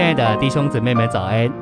[0.00, 1.52] 亲爱的弟兄姊妹们，早安！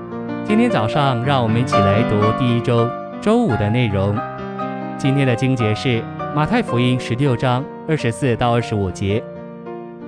[0.46, 2.88] 今天早上，让我们一起来读第一周
[3.20, 4.16] 周五的内容。
[4.96, 6.00] 今天的经节是
[6.36, 9.20] 马太福音十六章二十四到二十五节。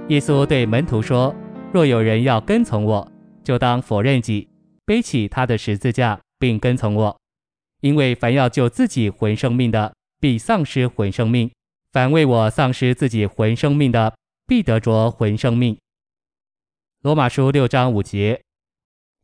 [0.07, 1.35] 耶稣对门徒说
[1.75, 3.09] ：“若有人要跟从我，
[3.43, 4.49] 就当否认己，
[4.87, 7.17] 背起他的十字架，并跟从我。
[7.81, 11.49] 因为凡要救自己魂生命的，必丧失魂生命；
[11.93, 14.15] 凡为我丧失自己魂生命的，
[14.47, 15.77] 必得着魂生命。”
[17.03, 18.43] 罗马书六章五节，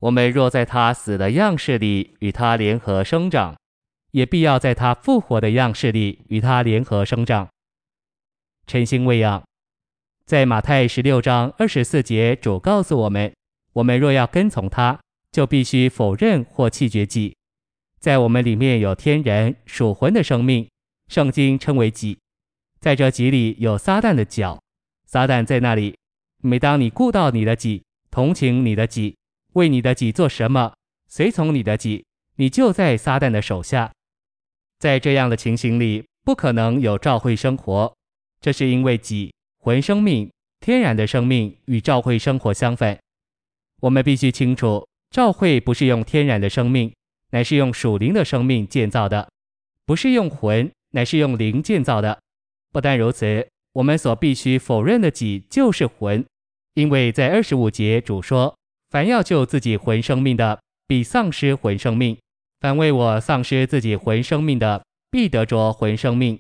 [0.01, 3.55] 我们若在他死的样式里与他联合生长，
[4.13, 7.47] 也必要在他复活的样式里与他联合生长。
[8.67, 9.45] 晨星未央，
[10.25, 13.31] 在马太十六章二十四节，主告诉我们：
[13.75, 14.99] 我们若要跟从他，
[15.31, 17.37] 就必须否认或弃绝己。
[18.01, 20.67] 在我们里面有天然属魂的生命，
[21.09, 22.19] 圣经称为己。
[22.81, 24.59] 在这己里有撒旦的脚，
[25.05, 25.95] 撒旦在那里。
[26.43, 29.17] 每当你顾到你的己，同情你的己，
[29.55, 30.75] 为你的己做什么，
[31.09, 32.05] 随从你的己，
[32.37, 33.93] 你就在撒旦的手下。
[34.79, 37.93] 在这样的情形里，不可能有召会生活。
[38.41, 42.99] 这是因为己魂生命、天然的生命与召会生活相反。
[43.81, 46.93] 我们必须清楚，召会不是用天然的生命，
[47.31, 49.27] 乃是用属灵的生命建造的；
[49.85, 52.21] 不是用魂，乃是用灵建造的。
[52.71, 53.49] 不但如此。
[53.77, 56.25] 我们所必须否认的己就是魂，
[56.75, 58.57] 因为在二十五节主说
[58.89, 62.17] ：“凡要救自己魂生命的，必丧失魂生命；
[62.59, 66.39] 凡为我丧失自己魂生命的，必得着魂生命。”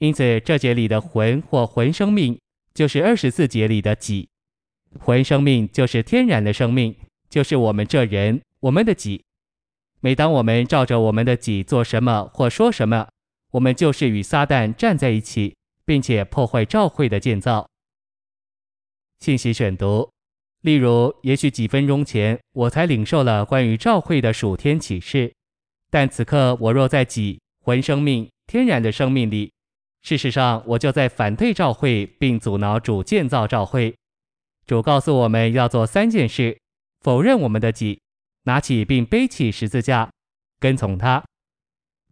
[0.00, 2.40] 因此，这节里的魂或魂生命，
[2.72, 4.26] 就是二十四节里的己。
[4.98, 6.96] 魂生命就是天然的生命，
[7.28, 9.22] 就是我们这人，我们的己。
[10.00, 13.08] 每当我们照着我们的己做什么或说什么，
[13.50, 15.54] 我们就是与撒旦站在一起。
[15.84, 17.68] 并且破坏召会的建造。
[19.20, 20.10] 信息选读，
[20.62, 25.32] 例如，也许几分钟前我才领受了关于召会的属天启示，
[25.90, 29.52] 但此刻我若在己魂生命、天然的生命里，
[30.02, 33.94] 事实上我就在反对召会，并阻挠主建造召会。
[34.66, 36.58] 主告诉我们要做三件事：
[37.00, 38.00] 否认我们的己，
[38.44, 40.10] 拿起并背起十字架，
[40.58, 41.24] 跟从他。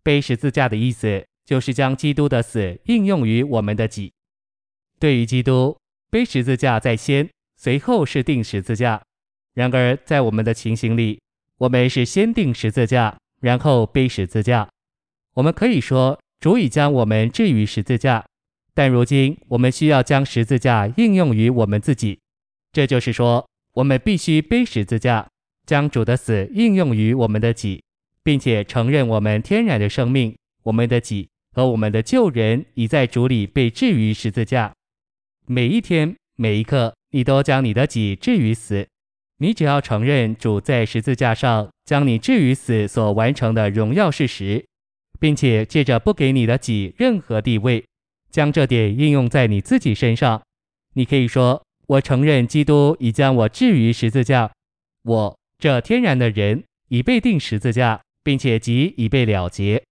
[0.02, 1.26] 背十字架的意思。
[1.44, 4.12] 就是将基督的死应用于我们的己。
[4.98, 5.76] 对于基督，
[6.10, 9.03] 背十字架在先，随后是钉十字架。
[9.54, 11.20] 然而，在我们的情形里，
[11.58, 14.69] 我们是先钉十字架，然后背十字架。
[15.34, 18.24] 我们可以说，主已将我们置于十字架，
[18.72, 22.19] 但如今我们需要将十字架应用于我们自己。
[22.72, 25.28] 这就是说，我们必须背十字架，
[25.66, 27.82] 将主的死应用于我们的己，
[28.22, 31.28] 并且承认我们天然的生命，我们的己。
[31.52, 34.72] 和我们的旧人已在主里被置于十字架。
[35.46, 38.86] 每一天每一刻，你都将你的己置于死。
[39.38, 44.64] 你只要承认主在十字架上将你置于死所完成的荣耀事实，
[45.18, 47.84] 并且借着不给你的己任何地位，
[48.30, 50.41] 将这点应用在你自己身上。
[50.94, 54.52] 你可以说：“我承认基督已将我置于十字架，
[55.02, 59.82] 我这天然的人已被钉十字架，并且己已被了结。”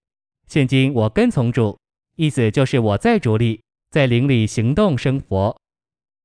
[0.51, 1.79] 现今我跟从主，
[2.17, 5.57] 意思就是我在主里，在灵里行动生活。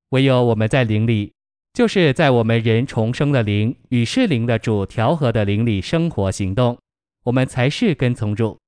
[0.08, 1.32] 唯有我们在灵里，
[1.72, 6.76] 就是在我们人重生的灵与是灵的主调和的灵里生活行动，
[7.22, 8.58] 我们才是跟从主。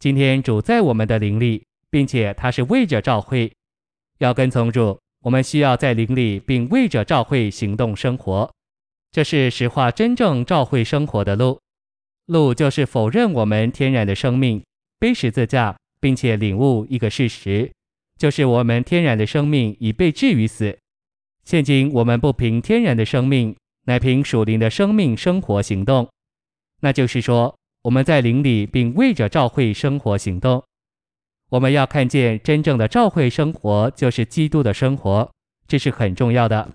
[0.00, 3.52] 今天主在我们的灵里，并且他是为着召会，
[4.18, 8.52] 要跟从主，我们需要在灵里，并为着召会行动生活。
[9.12, 11.60] 这是实化真正召会生活的路，
[12.26, 14.60] 路就是否认我们天然的生命。
[15.00, 17.72] 背十字架，并且领悟一个事实，
[18.18, 20.78] 就是我们天然的生命已被置于死。
[21.42, 23.56] 现今我们不凭天然的生命，
[23.86, 26.06] 乃凭属灵的生命生活行动。
[26.82, 30.62] 那就是说，我们在灵里，并为着召会生活行动。
[31.48, 35.32] 我们要看见真正的召会生活，就是基督的生活，
[35.66, 36.70] 这是很重要的。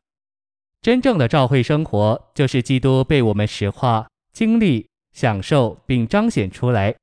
[0.81, 6.95] 真正的召会生活，就是基督被我们实化、经历、享受并彰显出来。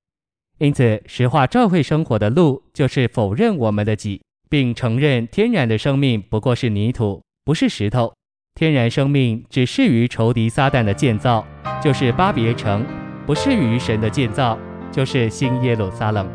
[0.62, 8.14] 因此，实化召会生活的路，就是否认我们的己，并承认天然的生命不过是泥土，不是石头。
[8.54, 11.44] 天然生命只适于仇敌撒旦的建造，
[11.82, 12.80] 就是巴别城；
[13.26, 14.56] 不适于神的建造，
[14.92, 16.30] 就是新耶路撒冷。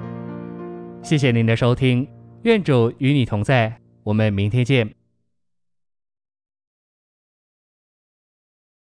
[1.02, 2.06] 谢谢您的收听，
[2.44, 4.97] 愿主与你同在，我们明天见。